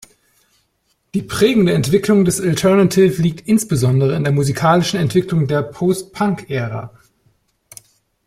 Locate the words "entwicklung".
1.75-2.25, 4.99-5.45